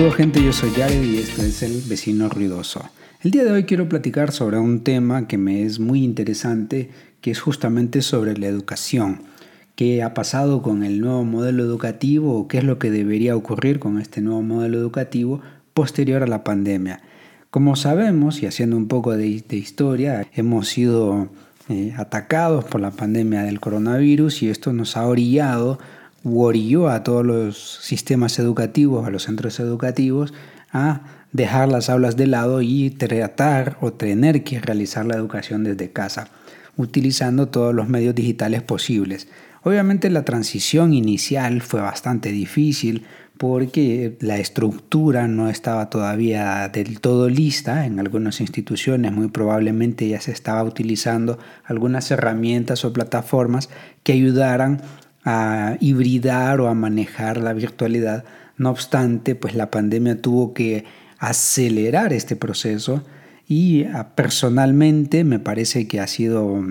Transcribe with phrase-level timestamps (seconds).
[0.00, 2.88] Saludos gente, yo soy Jared y esto es El Vecino Ruidoso.
[3.20, 6.88] El día de hoy quiero platicar sobre un tema que me es muy interesante,
[7.20, 9.24] que es justamente sobre la educación.
[9.74, 13.78] ¿Qué ha pasado con el nuevo modelo educativo o qué es lo que debería ocurrir
[13.78, 15.42] con este nuevo modelo educativo
[15.74, 17.02] posterior a la pandemia?
[17.50, 21.28] Como sabemos, y haciendo un poco de, historia, hemos sido
[21.68, 25.78] eh, atacados por la pandemia del coronavirus y esto nos ha orillado
[26.24, 30.32] orilló a todos los sistemas educativos, a los centros educativos,
[30.72, 31.02] a
[31.32, 36.28] dejar las aulas de lado y tratar o tener que realizar la educación desde casa,
[36.76, 39.28] utilizando todos los medios digitales posibles.
[39.62, 43.04] Obviamente la transición inicial fue bastante difícil
[43.36, 47.86] porque la estructura no estaba todavía del todo lista.
[47.86, 53.70] En algunas instituciones muy probablemente ya se estaba utilizando algunas herramientas o plataformas
[54.02, 54.82] que ayudaran
[55.24, 58.24] a hibridar o a manejar la virtualidad.
[58.56, 60.84] No obstante, pues la pandemia tuvo que
[61.18, 63.04] acelerar este proceso
[63.46, 66.62] y ah, personalmente me parece que ha sido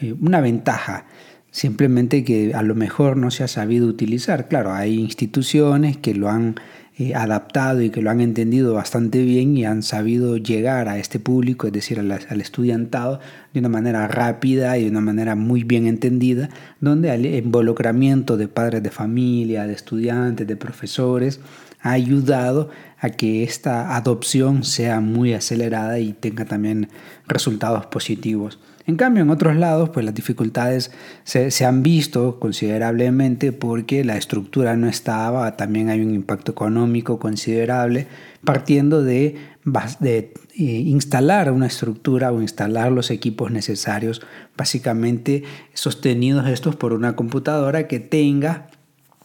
[0.00, 1.06] eh, una ventaja
[1.50, 4.48] simplemente que a lo mejor no se ha sabido utilizar.
[4.48, 6.56] Claro, hay instituciones que lo han
[6.98, 11.18] eh, adaptado y que lo han entendido bastante bien y han sabido llegar a este
[11.18, 13.18] público, es decir, al, al, estudiantado,
[13.54, 18.46] de una manera rápida y de una manera muy bien entendida, donde el involucramiento de
[18.46, 21.40] padres de familia, de estudiantes, de profesores,
[21.80, 26.88] ha ayudado a que esta adopción sea muy acelerada y tenga también
[27.26, 28.58] resultados positivos.
[28.86, 30.90] En cambio, en otros lados, pues las dificultades
[31.24, 38.08] se, han visto considerablemente porque la estructura no estaba, también hay un impacto económico considerable,
[38.44, 44.20] partiendo de, eh, instalar una estructura o instalar los equipos necesarios,
[44.56, 48.66] básicamente sostenidos estos por una computadora que tenga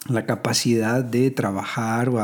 [0.07, 2.21] la capacidad de trabajar o,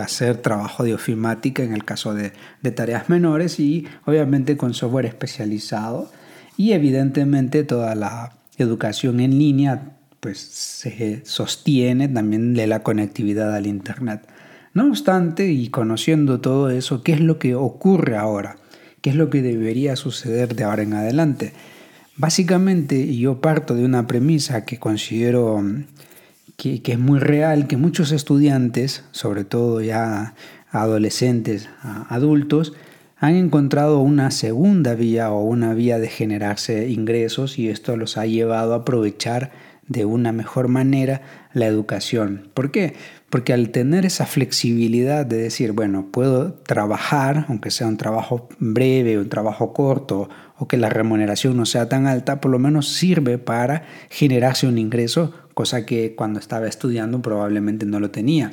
[0.00, 5.04] hacer trabajo de ofimática en el caso de, de tareas menores y obviamente con software
[5.04, 6.10] especializado
[6.60, 13.66] y evidentemente toda la educación en línea pues se sostiene también de la conectividad al
[13.66, 14.28] Internet.
[14.74, 18.56] No obstante, y conociendo todo eso, ¿qué es lo que ocurre ahora?
[19.00, 21.54] ¿Qué es lo que debería suceder de ahora en adelante?
[22.18, 25.64] Básicamente yo parto de una premisa que considero
[26.58, 30.34] que, que es muy real, que muchos estudiantes, sobre todo ya
[30.70, 31.70] adolescentes,
[32.10, 32.74] adultos,
[33.20, 38.24] han encontrado una segunda vía o una vía de generarse ingresos y esto los ha
[38.24, 39.52] llevado a aprovechar
[39.86, 41.20] de una mejor manera
[41.52, 42.48] la educación.
[42.54, 42.94] ¿Por qué?
[43.28, 49.18] Porque al tener esa flexibilidad de decir, bueno, puedo trabajar, aunque sea un trabajo breve,
[49.18, 53.36] un trabajo corto, o que la remuneración no sea tan alta, por lo menos sirve
[53.36, 58.52] para generarse un ingreso, cosa que cuando estaba estudiando probablemente no lo tenía.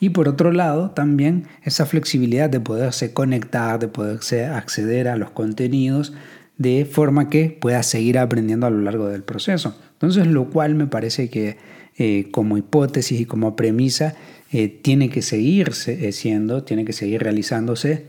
[0.00, 5.30] Y por otro lado, también esa flexibilidad de poderse conectar, de poderse acceder a los
[5.30, 6.12] contenidos
[6.56, 9.76] de forma que pueda seguir aprendiendo a lo largo del proceso.
[9.94, 11.56] Entonces, lo cual me parece que
[11.96, 14.14] eh, como hipótesis y como premisa
[14.52, 18.06] eh, tiene que seguir eh, siendo, tiene que seguir realizándose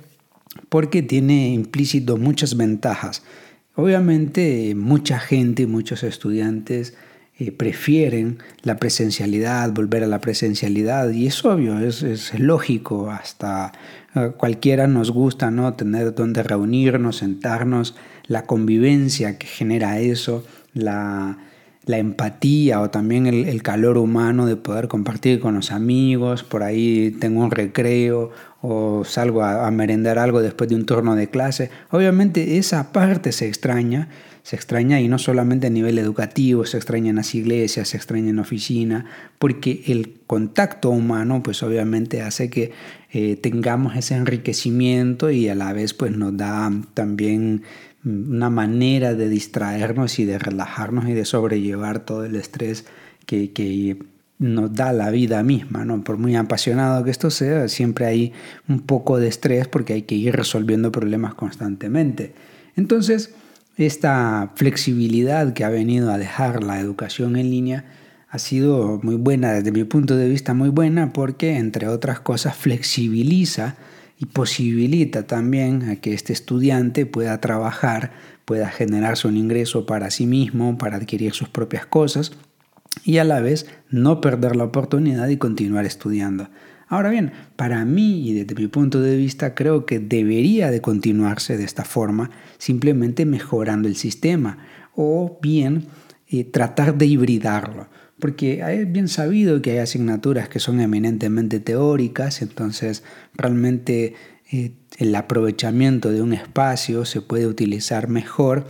[0.69, 3.23] porque tiene implícito muchas ventajas.
[3.75, 6.95] Obviamente, mucha gente, muchos estudiantes,
[7.39, 13.71] eh, prefieren la presencialidad, volver a la presencialidad, y es obvio, es, es lógico, hasta
[14.15, 15.73] eh, cualquiera nos gusta ¿no?
[15.73, 17.95] tener donde reunirnos, sentarnos,
[18.27, 21.37] la convivencia que genera eso, la,
[21.85, 26.61] la empatía o también el, el, calor humano de poder compartir con los amigos, por
[26.61, 31.29] ahí tengo un recreo o salgo a, a merendar algo después de un turno de
[31.29, 31.69] clase.
[31.91, 34.09] Obviamente esa parte se extraña,
[34.43, 38.29] se extraña y no solamente a nivel educativo, se extraña en las iglesias, se extraña
[38.29, 39.05] en la oficina,
[39.37, 42.71] porque el contacto humano pues obviamente hace que
[43.11, 47.63] eh, tengamos ese enriquecimiento y a la vez pues nos da también
[48.03, 52.85] una manera de distraernos y de relajarnos y de sobrellevar todo el estrés
[53.25, 53.97] que, que
[54.39, 56.01] nos da la vida misma, ¿no?
[56.01, 58.33] Por muy apasionado que esto sea, siempre hay
[58.69, 62.33] un poco de estrés porque hay que ir resolviendo problemas constantemente.
[62.77, 63.35] Entonces,
[63.75, 67.85] esta flexibilidad que ha venido a dejar la educación en línea
[68.29, 72.55] ha sido muy buena, desde mi punto de vista muy buena, porque entre otras cosas
[72.55, 73.75] flexibiliza
[74.17, 78.11] y posibilita también a que este estudiante pueda trabajar,
[78.45, 82.31] pueda generarse un ingreso para sí mismo, para adquirir sus propias cosas
[83.03, 86.49] y a la vez no perder la oportunidad y continuar estudiando.
[86.87, 91.55] Ahora bien, para mí y desde mi punto de vista creo que debería de continuarse
[91.55, 94.57] de esta forma, simplemente mejorando el sistema
[94.95, 95.85] o bien
[96.27, 97.87] eh, tratar de hibridarlo.
[98.19, 103.03] porque es bien sabido que hay asignaturas que son eminentemente teóricas, entonces
[103.33, 104.15] realmente
[104.51, 108.65] eh, el aprovechamiento de un espacio se puede utilizar mejor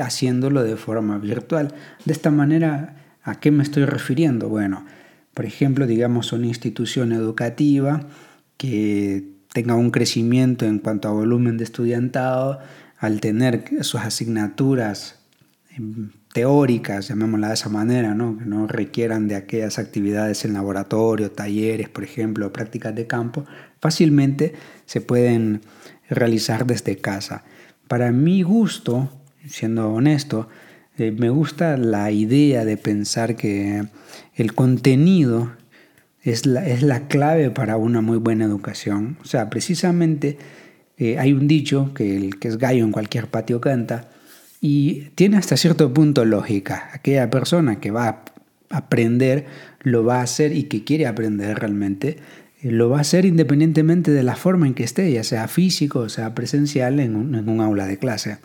[0.00, 1.74] haciéndolo de forma virtual.
[2.04, 2.96] De esta manera,
[3.28, 4.48] ¿a qué me estoy refiriendo?
[4.48, 4.84] Bueno,
[5.34, 8.00] por ejemplo, digamos una institución educativa
[8.56, 12.58] que tenga un crecimiento en cuanto a volumen de estudiantado,
[12.98, 15.20] al tener sus asignaturas
[15.76, 21.88] em, teóricas, llamémosla de esa manera, que no requieran de aquellas actividades en laboratorio, talleres,
[21.88, 23.44] por ejemplo, prácticas de campo,
[23.80, 24.54] fácilmente
[24.86, 25.60] se pueden
[26.08, 27.44] realizar desde casa.
[27.86, 29.10] Para mi gusto,
[29.46, 30.48] siendo honesto,
[30.98, 33.84] eh, me gusta la idea de pensar que
[34.34, 35.52] el contenido
[36.22, 39.16] es la, es la clave para una muy buena educación.
[39.22, 40.38] O sea, precisamente
[40.96, 44.08] eh, hay un dicho que el que es gallo en cualquier patio canta
[44.60, 46.90] y tiene hasta cierto punto lógica.
[46.92, 48.24] Aquella persona que va a
[48.70, 49.46] aprender
[49.82, 52.18] lo va a hacer y que quiere aprender realmente
[52.62, 56.00] eh, lo va a hacer independientemente de la forma en que esté, ya sea físico
[56.00, 58.38] o sea presencial en un, en un aula de clase.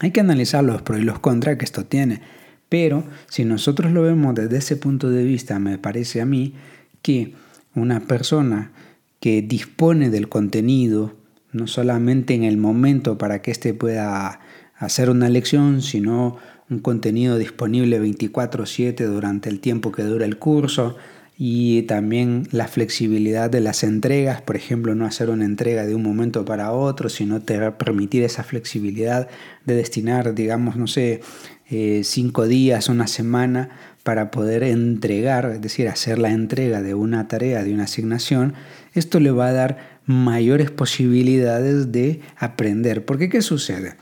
[0.00, 2.20] Hay que analizar los pros y los contras que esto tiene.
[2.68, 6.54] Pero si nosotros lo vemos desde ese punto de vista, me parece a mí
[7.02, 7.34] que
[7.74, 8.72] una persona
[9.20, 11.14] que dispone del contenido,
[11.52, 14.40] no solamente en el momento para que éste pueda
[14.76, 16.36] hacer una lección, sino
[16.68, 20.96] un contenido disponible 24/7 durante el tiempo que dura el curso
[21.36, 26.02] y también la flexibilidad de las entregas, por ejemplo, no hacer una entrega de un
[26.02, 29.28] momento para otro, sino permitir esa flexibilidad
[29.64, 31.22] de destinar, digamos, no sé,
[31.70, 33.70] eh, cinco días, una semana
[34.04, 38.54] para poder entregar, es decir, hacer la entrega de una tarea, de una asignación,
[38.92, 43.04] esto le va a dar mayores posibilidades de aprender.
[43.04, 43.96] Porque ¿qué sucede?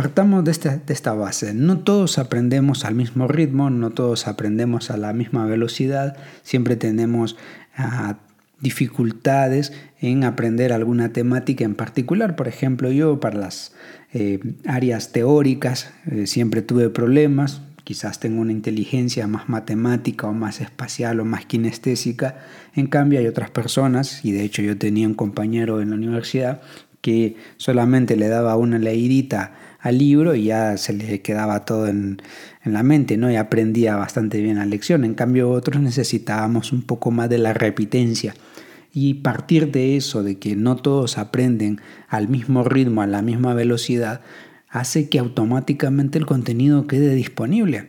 [0.00, 1.52] Partamos de esta, de esta base.
[1.52, 7.36] No todos aprendemos al mismo ritmo, no todos aprendemos a la misma velocidad, siempre tenemos
[7.76, 8.16] ah,
[8.60, 12.34] dificultades en aprender alguna temática en particular.
[12.34, 13.74] Por ejemplo, yo para las
[14.14, 20.62] eh, áreas teóricas eh, siempre tuve problemas, quizás tengo una inteligencia más matemática o más
[20.62, 22.38] espacial o más kinestésica.
[22.74, 26.62] En cambio hay otras personas, y de hecho yo tenía un compañero en la universidad
[27.02, 32.20] que solamente le daba una leidita al libro y ya se le quedaba todo en,
[32.64, 33.30] la mente, ¿no?
[33.30, 35.04] Y aprendía bastante bien la lección.
[35.04, 38.34] En cambio, otros necesitábamos un poco más de la repitencia.
[38.92, 43.54] Y partir de eso, de que no todos aprenden al mismo ritmo, a la misma
[43.54, 44.20] velocidad,
[44.68, 47.88] hace que automáticamente el contenido quede disponible.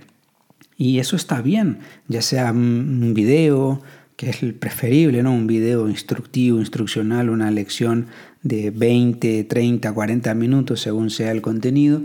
[0.77, 3.81] Y eso está bien, ya sea un video,
[4.21, 5.33] que es preferible, ¿no?
[5.33, 8.05] Un video instructivo, instruccional, una lección
[8.43, 12.03] de 20, 30, 40 minutos según sea el contenido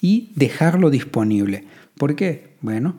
[0.00, 1.64] y dejarlo disponible.
[1.98, 2.54] ¿Por qué?
[2.62, 2.94] Bueno,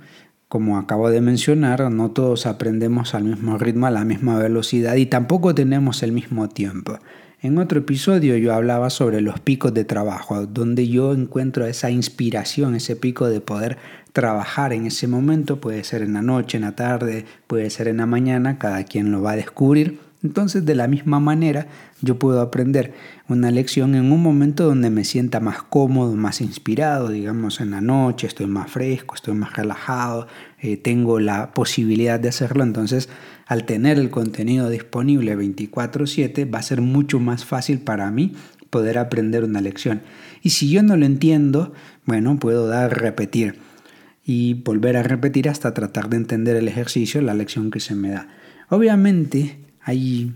[0.48, 5.08] como acabo de mencionar, no todos aprendemos al mismo ritmo, a la misma velocidad y
[5.08, 7.00] tampoco tenemos el mismo tiempo.
[7.43, 12.75] En otro episodio yo hablaba sobre los picos de trabajo, donde yo encuentro esa inspiración,
[12.75, 13.79] ese pico de poder
[14.13, 17.97] trabajar en ese momento, puede ser en la noche, en la tarde, puede ser en
[17.97, 19.97] la mañana, cada quien lo va a descubrir.
[20.23, 21.65] Entonces, de la misma manera,
[22.01, 22.93] yo puedo aprender
[23.27, 27.81] una lección en un momento donde me sienta más cómodo, más inspirado, digamos en la
[27.81, 30.27] noche, estoy más fresco, estoy más relajado,
[30.60, 32.63] eh, tengo la posibilidad de hacerlo.
[32.63, 33.10] Entonces,
[33.51, 38.31] al tener el contenido disponible 24/7, va a ser mucho más fácil para mí
[38.70, 40.03] poder aprender una lección.
[40.41, 41.74] Y si yo no lo entiendo,
[42.05, 43.55] bueno, puedo dar repetir
[44.25, 48.12] y volver a repetir hasta tratar de entender el ejercicio, la lección que se me
[48.12, 48.29] da.
[48.70, 50.31] Obviamente, hay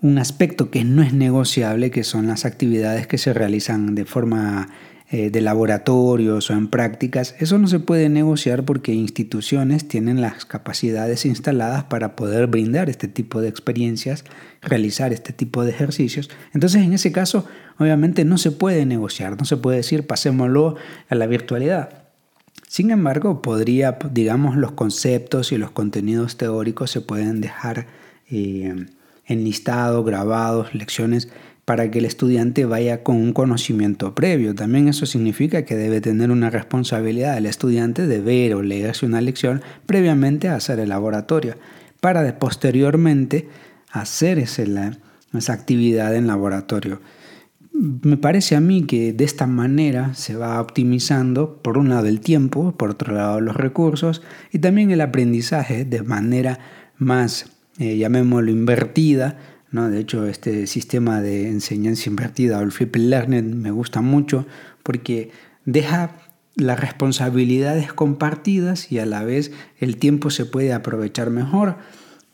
[0.00, 4.70] un aspecto que no es negociable, que son las actividades que se realizan de forma
[5.10, 7.34] eh, de laboratorios o en prácticas.
[7.38, 13.06] Eso no se puede negociar porque instituciones tienen las capacidades instaladas para poder brindar este
[13.06, 14.24] tipo de experiencias,
[14.62, 16.30] realizar este tipo de ejercicios.
[16.54, 17.46] Entonces, en ese caso,
[17.78, 20.76] obviamente no se puede negociar, no se puede decir pasémoslo
[21.10, 22.04] a la virtualidad.
[22.66, 27.86] Sin embargo, podría, digamos, los conceptos y los contenidos teóricos se pueden dejar
[28.30, 28.86] eh,
[29.26, 31.28] enlistado, grabados, lecciones,
[31.64, 34.54] para que el estudiante vaya con un conocimiento previo.
[34.54, 39.20] También eso significa que debe tener una responsabilidad el estudiante de ver o leerse una
[39.20, 41.56] lección previamente a hacer el laboratorio,
[42.00, 43.48] para posteriormente
[43.90, 47.00] hacer esa actividad en laboratorio.
[47.72, 52.20] Me parece a mí que de esta manera se va optimizando por un lado el
[52.20, 56.60] tiempo, por otro lado los recursos y también el aprendizaje de manera
[56.98, 59.36] más eh, llamémoslo invertida,
[59.74, 59.90] ¿no?
[59.90, 64.46] De hecho, este sistema de enseñanza invertida o el flipped learning me gusta mucho
[64.84, 65.32] porque
[65.64, 66.12] deja
[66.54, 69.50] las responsabilidades compartidas y a la vez
[69.80, 71.76] el tiempo se puede aprovechar mejor.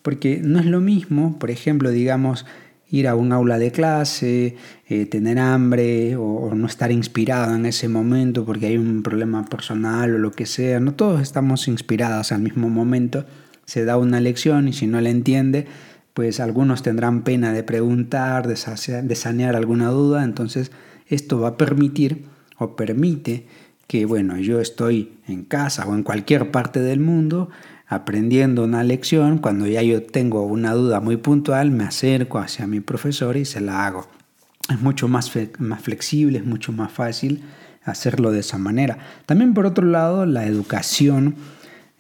[0.03, 2.45] Porque no es lo mismo, por ejemplo, digamos,
[2.91, 4.57] ir a un aula de clase,
[4.87, 10.15] eh, tener hambre o, no estar inspirado en ese momento porque hay un problema personal
[10.15, 10.79] o lo que sea.
[10.79, 13.25] No todos estamos inspirados al mismo momento.
[13.65, 15.67] Se da una lección y si no la entiende,
[16.15, 20.25] pues algunos tendrán pena de preguntar, de, sanear alguna duda.
[20.25, 20.73] Entonces
[21.07, 22.25] esto va a permitir
[22.59, 23.47] o permite
[23.87, 27.51] que, bueno, yo estoy en casa o en cualquier parte del mundo
[27.87, 32.79] aprendiendo una lección, cuando ya yo tengo una duda muy puntual, me acerco hacia mi
[32.79, 34.07] profesor y se la hago.
[34.69, 37.43] Es mucho más, más flexible, es mucho más fácil
[37.83, 38.99] hacerlo de esa manera.
[39.27, 41.35] También por otro lado, la educación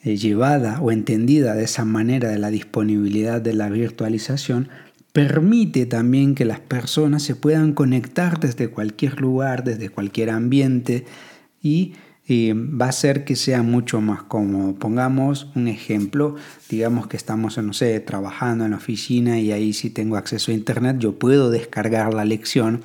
[0.02, 4.68] eh, llevada o entendida de esa manera de la disponibilidad de la virtualización
[5.12, 11.04] permite también que las personas se puedan conectar desde cualquier lugar, desde cualquier ambiente
[11.62, 11.94] y
[12.30, 14.74] va a hacer que sea mucho más cómodo.
[14.74, 16.36] Pongamos un ejemplo,
[16.68, 20.54] digamos que estamos, no sé, trabajando en la oficina y ahí si tengo acceso a
[20.54, 22.82] internet, yo puedo descargar la lección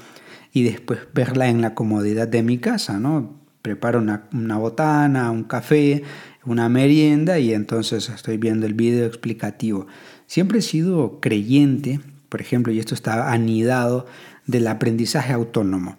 [0.52, 3.40] y después verla en la comodidad de mi casa, ¿no?
[3.62, 6.04] Preparo una botana, un café,
[6.46, 9.88] una merienda y entonces estoy viendo el video explicativo.
[10.28, 12.00] Siempre he sido creyente,
[12.30, 14.06] por ejemplo, y esto está anidado,
[14.48, 15.98] del aprendizaje autónomo.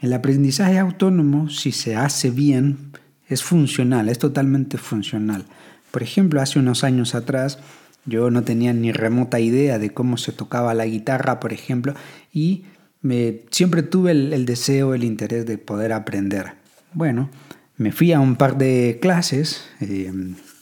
[0.00, 2.92] El aprendizaje autónomo, si se hace bien,
[3.28, 5.46] es funcional, es totalmente funcional.
[5.90, 7.58] Por ejemplo, hace unos años atrás
[8.06, 11.94] yo no tenía ni remota idea de cómo se tocaba la guitarra, por ejemplo,
[12.32, 12.64] y
[13.00, 16.52] me, siempre tuve el, deseo, el interés de poder aprender.
[16.92, 17.30] Bueno,
[17.76, 20.12] me fui a un par de clases eh,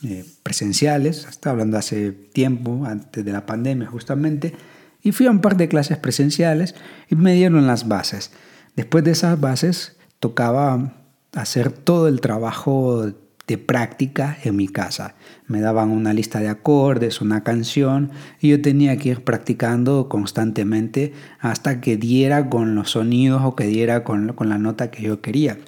[0.04, 4.54] eh, presenciales, estaba hablando hace tiempo, antes de la pandemia justamente,
[5.02, 6.74] y fui a un par de clases presenciales
[7.10, 8.30] y me dieron las bases.
[8.76, 10.94] Después de esas bases, tocaba
[11.34, 13.12] hacer todo el trabajo
[13.46, 15.14] de práctica en mi casa.
[15.46, 21.12] Me daban una lista de acordes, una canción, y yo tenía que ir practicando constantemente
[21.40, 25.20] hasta que diera con los sonidos o que diera con, con la nota que yo
[25.20, 25.58] quería.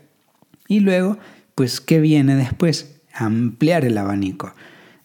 [0.69, 1.19] Y luego,
[1.55, 3.01] pues, ¿qué viene después?
[3.13, 4.55] Ampliar el abanico.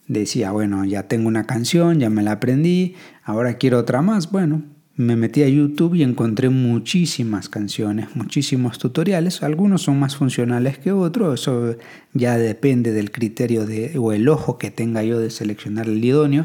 [0.08, 4.32] Decía, bueno, ya tengo una canción, ya me la aprendí, ahora quiero otra más.
[4.32, 4.62] Bueno,
[4.96, 9.42] me metí a YouTube y encontré muchísimas canciones, muchísimos tutoriales.
[9.42, 11.76] Algunos son más funcionales que otros, eso
[12.12, 16.44] ya depende del criterio de, o el ojo que tenga yo de seleccionar el idóneo.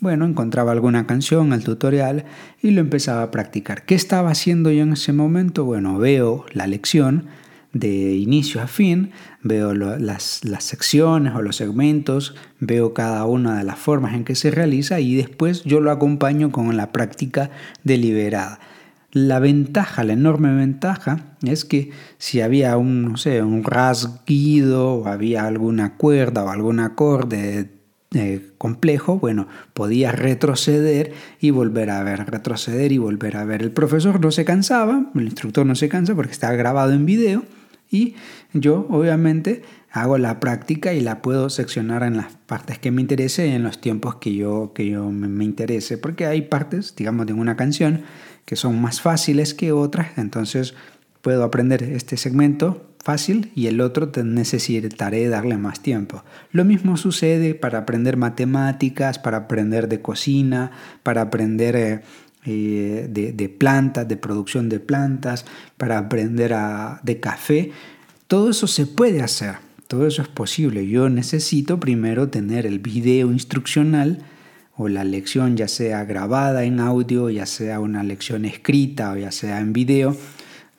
[0.00, 2.24] Bueno, encontraba alguna canción, el tutorial
[2.62, 3.84] y lo empezaba a practicar.
[3.84, 5.64] ¿Qué estaba haciendo yo en ese momento?
[5.64, 7.26] Bueno, veo la lección,
[7.72, 9.12] de inicio a fin,
[9.42, 14.50] veo las, secciones o los segmentos, veo cada una de las formas en que se
[14.50, 17.50] realiza y después yo lo acompaño con la práctica
[17.82, 18.60] deliberada.
[19.10, 25.06] La ventaja, la enorme ventaja es que si había un, no sé, un rasguido o
[25.06, 27.70] había alguna cuerda o algún acorde
[28.14, 33.62] eh, complejo, bueno, podía retroceder y volver a ver, retroceder y volver a ver.
[33.62, 37.42] El profesor no se cansaba, el instructor no se cansa porque está grabado en video
[37.92, 38.16] y
[38.52, 43.46] yo obviamente hago la práctica y la puedo seccionar en las partes que me interese
[43.46, 47.34] y en los tiempos que yo, que yo me, interese, porque hay partes, digamos, de
[47.34, 48.02] una canción
[48.46, 50.74] que son más fáciles que otras, entonces
[51.20, 56.24] puedo aprender este segmento fácil y el otro necesitaré darle más tiempo.
[56.50, 60.70] Lo mismo sucede para aprender matemáticas, para aprender de cocina,
[61.02, 62.02] para aprender
[62.44, 65.44] eh, eh, de, plantas, de producción de plantas,
[65.76, 66.52] para aprender
[67.02, 67.70] de café.
[68.26, 69.56] Todo eso se puede hacer,
[69.86, 70.88] todo eso es posible.
[70.88, 74.24] Yo necesito primero tener el video instruccional
[74.76, 79.30] o la lección ya sea grabada en audio, ya sea una lección escrita o ya
[79.30, 80.16] sea en video.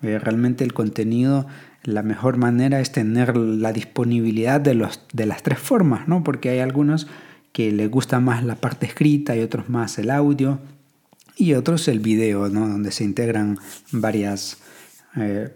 [0.02, 1.48] Eh, realmente el contenido,
[1.84, 6.26] la mejor manera es tener la disponibilidad de, los, de las tres formas, ¿no?
[6.26, 7.08] porque hay algunos
[7.54, 10.60] que les gusta más la parte escrita y otros más el audio
[11.38, 12.68] y otros el video, ¿no?
[12.68, 13.58] donde se integran
[13.92, 14.58] varias,
[15.16, 15.54] eh,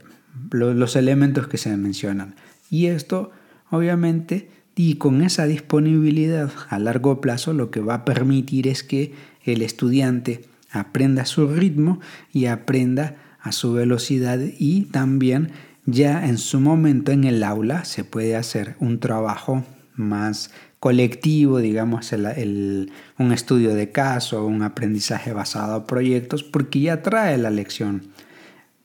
[0.52, 2.36] los elementos que se mencionan.
[2.70, 3.32] Y esto,
[3.70, 9.14] obviamente, y con esa disponibilidad a largo plazo, lo que va a permitir es que
[9.44, 12.00] el estudiante aprenda su ritmo
[12.32, 15.52] y aprenda a su velocidad y también
[15.86, 19.66] ya en su momento en el aula se puede hacer un trabajo
[19.96, 27.38] más colectivo, digamos, un estudio de caso, un aprendizaje basado a proyectos, porque ya trae
[27.38, 28.04] la lección.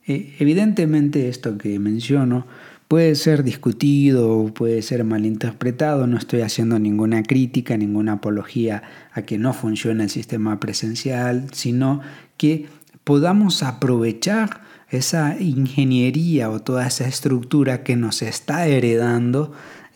[0.06, 2.46] E, evidentemente esto que menciono
[2.88, 8.82] puede ser discutido, puede ser malinterpretado, no estoy haciendo ninguna crítica, ninguna apología
[9.12, 12.00] a que no funcione el sistema presencial, sino
[12.36, 12.66] que
[13.04, 19.52] podamos aprovechar esa ingeniería o toda esa estructura que nos está heredando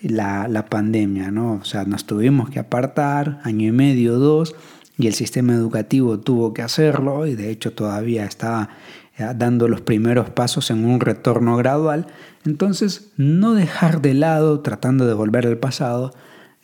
[0.09, 1.55] la, pandemia, ¿no?
[1.55, 4.55] O sea, nos tuvimos que apartar año y medio, dos,
[4.99, 8.71] y el sistema educativo tuvo que hacerlo y de hecho todavía está
[9.19, 12.07] eh, dando los primeros pasos en un retorno gradual.
[12.45, 16.13] Entonces, no dejar de lado, tratando de volver al pasado,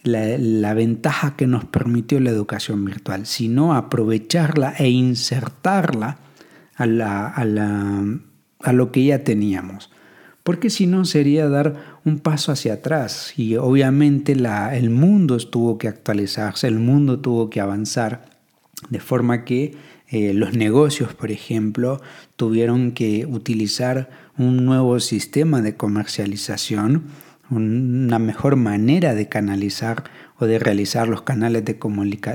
[0.02, 6.18] la, ventaja que nos permitió la educación virtual, sino aprovecharla e insertarla
[6.75, 8.04] a, la, a, la,
[8.61, 9.90] a lo que ya teníamos.
[10.42, 13.32] Porque si no sería dar un paso hacia atrás.
[13.37, 18.26] Y obviamente la, el mundo tuvo que actualizarse, el mundo tuvo que avanzar
[18.90, 19.75] de forma que
[20.08, 22.00] eh, los negocios, por ejemplo,
[22.37, 27.04] tuvieron que utilizar un nuevo sistema de comercialización
[27.56, 30.04] una mejor manera de canalizar
[30.38, 31.78] o de realizar los canales de,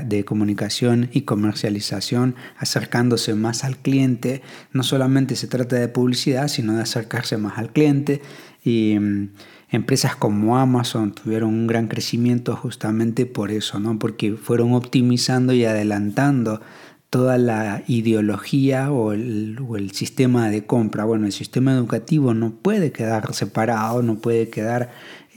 [0.06, 4.42] de, comunicación y comercialización, acercándose más al cliente.
[4.72, 8.22] No solamente se trata de publicidad, sino de acercarse más al cliente.
[8.64, 9.28] Y mm,
[9.70, 13.98] empresas como Amazon tuvieron un gran crecimiento justamente por eso, ¿no?
[13.98, 16.62] porque fueron optimizando y adelantando
[17.10, 21.04] toda la ideología o el, o el, sistema de compra.
[21.04, 24.90] Bueno, el sistema educativo no puede quedar separado, no puede quedar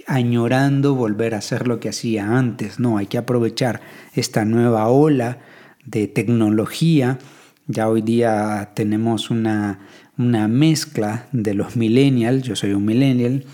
[0.08, 2.80] añorando volver a hacer lo que hacía antes.
[2.80, 3.82] No, hay que aprovechar
[4.13, 5.40] esta nueva ola
[5.86, 7.20] de tecnología.
[7.68, 9.80] Ya hoy día tenemos una,
[10.18, 13.46] una mezcla de los millennials, yo soy un millennial,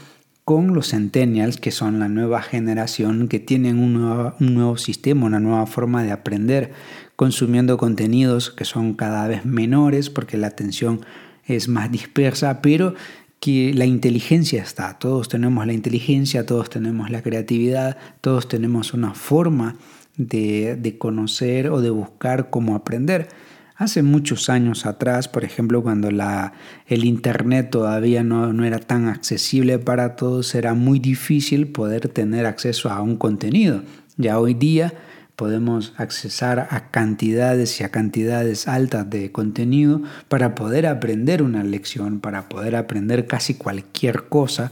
[0.43, 5.25] con los centennials, que son la nueva generación que tienen un nuevo, un nuevo sistema,
[5.25, 6.71] una nueva forma de aprender,
[7.17, 11.01] consumiendo contenidos que son cada vez menores porque la atención
[11.45, 12.93] es más dispersa, pero
[13.39, 14.97] que la inteligencia está.
[15.00, 19.75] Todos tenemos la inteligencia, todos tenemos la creatividad, todos tenemos una forma
[20.15, 23.29] de, de conocer o de buscar cómo aprender.
[23.75, 26.53] Hace muchos años atrás, por ejemplo, cuando la,
[26.86, 32.45] el Internet todavía no, no, era tan accesible para todos, era muy difícil poder tener
[32.45, 33.84] acceso a un contenido.
[34.17, 34.93] Ya hoy día
[35.38, 42.19] podemos accesar a cantidades y a cantidades altas de contenido para poder aprender una lección,
[42.19, 44.71] para poder aprender casi cualquier cosa.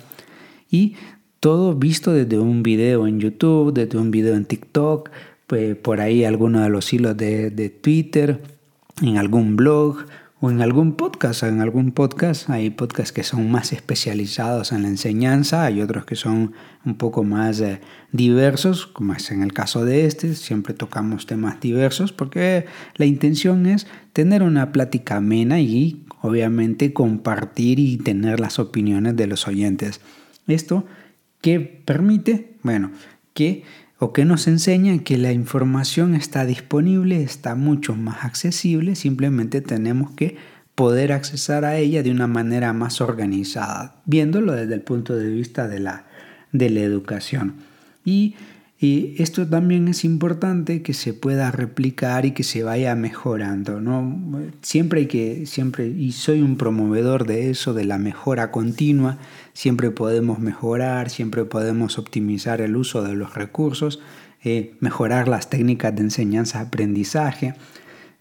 [0.70, 0.96] Y
[1.40, 5.12] todo visto desde un video en YouTube, desde un video en TikTok,
[5.46, 8.42] pues, por ahí alguno de los hilos de, de Twitter,
[9.04, 10.08] en algún blog
[10.46, 11.42] o en algún podcast.
[11.42, 16.16] En algún podcast hay podcasts que son más especializados en la enseñanza, hay otros que
[16.16, 16.54] son
[16.86, 17.82] un poco más eh,
[18.12, 23.66] diversos, como es en el caso de este, siempre tocamos temas diversos porque la intención
[23.66, 30.00] es tener una plática amena y obviamente compartir y tener las opiniones de los oyentes.
[30.46, 30.86] Esto
[31.42, 32.92] que permite, bueno,
[33.34, 33.64] que
[33.98, 40.12] o que nos enseña que la información está disponible, está mucho más accesible, simplemente tenemos
[40.12, 40.36] que
[40.76, 45.68] poder accesar a ella de una manera más organizada, viéndolo desde el punto de vista
[45.70, 46.06] de la,
[46.52, 47.56] de la educación.
[48.04, 48.36] Y,
[48.80, 53.80] y, esto también es importante que se pueda replicar y que se vaya mejorando.
[53.80, 54.20] ¿no?
[54.62, 59.18] Siempre hay que, siempre, y soy un promovedor de eso, de la mejora continua,
[59.54, 64.02] siempre podemos mejorar, siempre podemos optimizar el uso de los recursos,
[64.44, 67.56] eh, mejorar las técnicas de enseñanza-aprendizaje.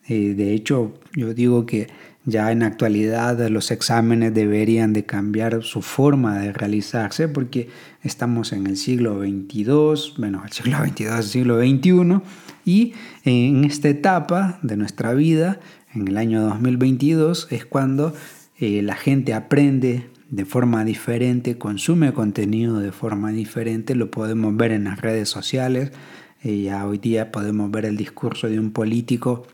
[0.07, 1.89] Eh, de hecho, yo digo que
[2.27, 7.69] ya en actualidad los exámenes deberían de cambiar su forma de realizarse porque
[8.03, 12.21] estamos en el siglo XXII, bueno, el siglo XXII, el siglo XXI,
[12.65, 15.61] y en esta etapa de nuestra vida,
[15.95, 18.15] en el año 2022, es cuando
[18.59, 24.73] eh, la gente aprende de forma diferente, consume contenido de forma diferente, lo podemos ver
[24.73, 25.93] en las redes sociales,
[26.43, 29.47] eh, ya hoy día podemos ver el discurso de un político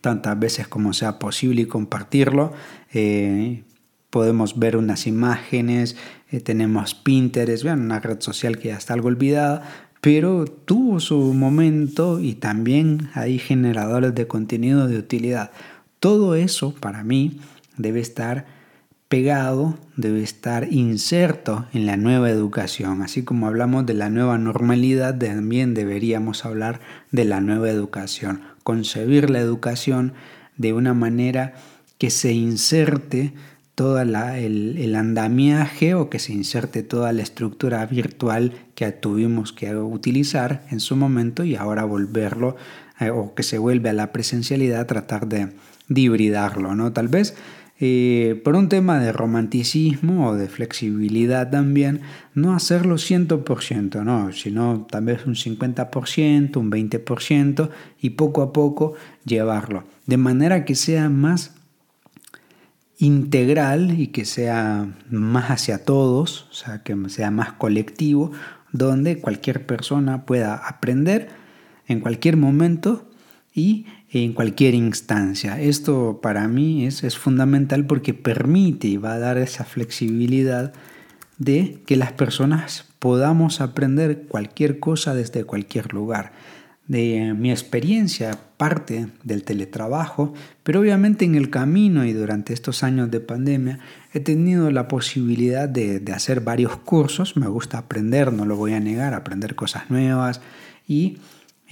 [0.00, 2.52] tantas veces como sea posible y compartirlo.
[2.92, 3.64] Eh,
[4.10, 5.96] podemos ver unas imágenes,
[6.30, 9.62] eh, tenemos Pinterest, una red social que ya está algo olvidada,
[10.00, 15.50] pero tuvo su momento y también hay generadores de contenido de utilidad.
[16.00, 17.38] Todo eso para mí
[17.76, 18.61] debe estar
[19.12, 23.02] pegado, debe estar inserto en la nueva educación.
[23.02, 28.40] Así como hablamos de la nueva normalidad, también deberíamos hablar de la nueva educación.
[28.62, 30.14] Concebir la educación
[30.56, 31.52] de una manera
[31.98, 33.34] que se inserte
[33.74, 34.14] todo el,
[34.78, 40.80] el, andamiaje o que se inserte toda la estructura virtual que tuvimos que utilizar en
[40.80, 42.56] su momento y ahora volverlo
[42.98, 45.50] eh, o que se vuelve a la presencialidad, tratar de,
[45.88, 46.94] de hibridarlo, ¿no?
[46.94, 47.34] Tal vez
[47.84, 54.86] eh, por un tema de romanticismo o de flexibilidad también, no hacerlo 100%, no, sino
[54.88, 61.08] tal vez un 50%, un 20% y poco a poco llevarlo, de manera que sea
[61.08, 61.56] más
[62.98, 68.30] integral y que sea más hacia todos, o sea, que sea más colectivo,
[68.70, 71.30] donde cualquier persona pueda aprender
[71.88, 73.10] en cualquier momento
[73.54, 75.60] y en cualquier instancia.
[75.60, 80.72] Esto para mí es, es fundamental porque permite y va a dar esa flexibilidad
[81.38, 86.32] de que las personas podamos aprender cualquier cosa desde cualquier lugar.
[86.86, 93.10] De mi experiencia parte del teletrabajo, pero obviamente en el camino y durante estos años
[93.10, 93.78] de pandemia
[94.12, 97.36] he tenido la posibilidad de, de hacer varios cursos.
[97.36, 100.40] Me gusta aprender, no lo voy a negar, aprender cosas nuevas
[100.86, 101.18] y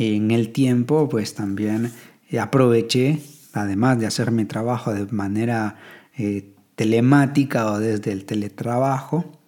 [0.00, 1.92] en el tiempo pues también
[2.40, 3.20] aproveché,
[3.52, 5.76] además de hacer mi trabajo de manera
[6.16, 9.38] eh, telemática o desde el teletrabajo,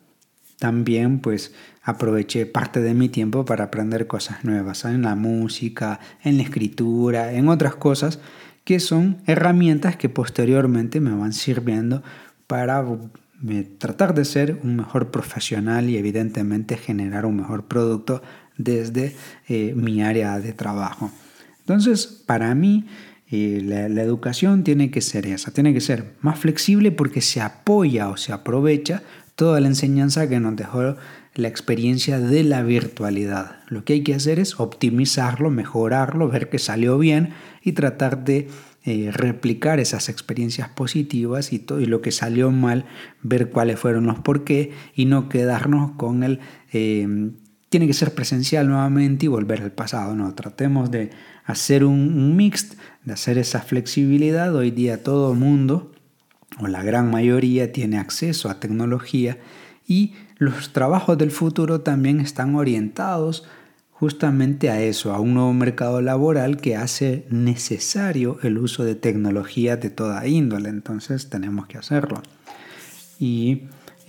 [0.58, 6.36] también pues aproveché parte de mi tiempo para aprender cosas nuevas, en la música, en
[6.36, 8.20] la escritura, en otras cosas
[8.64, 12.02] que son herramientas que posteriormente me van sirviendo
[12.46, 12.84] para
[13.48, 18.22] eh, tratar de ser un mejor profesional y evidentemente generar un mejor producto
[18.56, 19.14] desde
[19.48, 21.10] eh, mi área de trabajo.
[21.60, 22.86] Entonces, para mí,
[23.30, 28.08] eh, la, educación tiene que ser esa, tiene que ser más flexible porque se apoya
[28.08, 29.02] o se aprovecha
[29.36, 30.96] toda la enseñanza que nos dejó
[31.34, 33.56] la experiencia de la virtualidad.
[33.68, 37.30] Lo que hay que hacer es optimizarlo, mejorarlo, ver que salió bien
[37.62, 38.48] y tratar de
[38.84, 42.84] eh, replicar esas experiencias positivas y, todo, y lo que salió mal,
[43.22, 46.40] ver cuáles fueron los por qué y no quedarnos con el
[47.72, 50.14] tiene que ser presencial nuevamente y volver al pasado.
[50.14, 51.08] No, tratemos de
[51.46, 54.54] hacer un, mix, de hacer esa flexibilidad.
[54.54, 55.90] Hoy día todo el mundo,
[56.61, 59.38] o la gran mayoría, tiene acceso a tecnología
[59.88, 63.48] y los trabajos del futuro también están orientados
[63.90, 69.78] justamente a eso, a un nuevo mercado laboral que hace necesario el uso de tecnología
[69.78, 70.68] de toda índole.
[70.68, 72.22] Entonces tenemos que hacerlo.
[73.18, 73.62] Y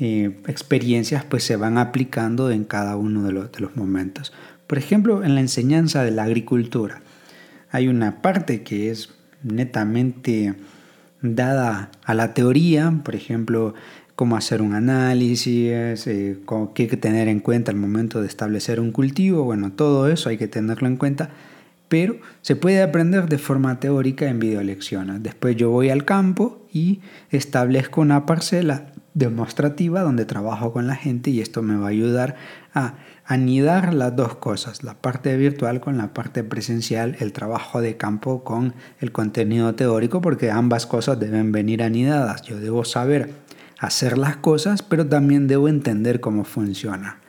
[0.03, 4.33] experiencias pues se van aplicando en cada uno de los, de los momentos.
[4.67, 7.01] Por ejemplo, en la enseñanza de la agricultura
[7.71, 9.09] hay una parte que es
[9.43, 10.55] netamente
[11.21, 13.73] dada a la teoría, por ejemplo,
[14.15, 16.37] cómo hacer un análisis, eh,
[16.75, 20.29] qué hay que tener en cuenta al momento de establecer un cultivo, bueno, todo eso
[20.29, 21.29] hay que tenerlo en cuenta,
[21.89, 25.23] pero se puede aprender de forma teórica en videolecciones.
[25.23, 31.29] Después yo voy al campo y establezco una parcela demostrativa donde trabajo con la gente
[31.29, 32.35] y esto me va a ayudar
[32.73, 32.95] a
[33.25, 38.43] anidar las dos cosas, la parte virtual con la parte presencial, el trabajo de campo
[38.43, 42.41] con el contenido teórico, porque ambas cosas deben venir anidadas.
[42.41, 43.31] Yo debo saber
[43.79, 47.19] hacer las cosas, pero también debo entender cómo funciona.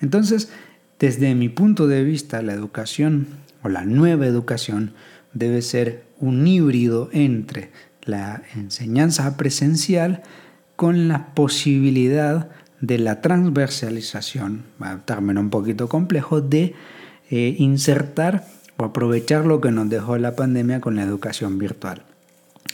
[0.00, 0.50] Entonces,
[0.98, 3.26] desde mi punto de vista, la educación
[3.62, 4.92] o la nueva educación
[5.32, 7.70] debe ser un híbrido entre
[8.02, 10.22] la enseñanza presencial
[10.80, 12.48] con la posibilidad
[12.80, 14.64] de la transversalización,
[15.04, 16.72] término un poquito complejo, de
[17.28, 18.46] eh, insertar
[18.78, 22.04] o aprovechar lo que nos dejó la pandemia con la educación virtual.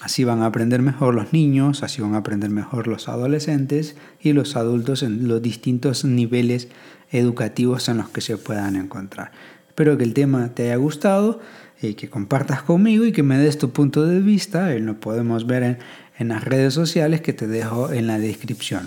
[0.01, 4.35] Así van a aprender mejor los niños, así van a aprender mejor los adolescentes y
[4.35, 6.69] los adultos en los distintos niveles
[7.11, 9.33] educativos en los que se puedan encontrar.
[9.66, 11.40] Espero que el tema te haya gustado,
[11.83, 14.71] y que compartas conmigo y que me des tu punto de vista.
[14.75, 15.79] Lo podemos ver en,
[16.18, 18.87] en las redes sociales que te dejo en la descripción.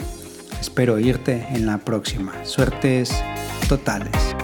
[0.59, 2.33] Espero irte en la próxima.
[2.45, 3.11] Suertes
[3.67, 4.35] totales.